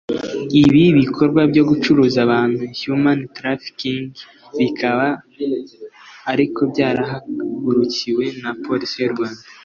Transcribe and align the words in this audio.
Ibi 0.61 0.83
bikorwa 0.99 1.41
byo 1.51 1.63
gucuruza 1.69 2.17
abantu 2.25 2.61
(human 2.79 3.19
trafficking) 3.35 4.07
bikaba 4.57 5.07
ariko 6.31 6.59
byarahagurukiwe 6.71 8.25
na 8.43 8.51
Police 8.65 8.95
y’u 9.01 9.13
Rwanda 9.15 9.41